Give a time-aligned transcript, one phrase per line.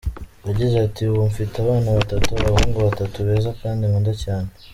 [0.47, 4.49] Yagize ati “Ubu mfite abana batatu, abahungu batatu beza kandi nkunda cyane.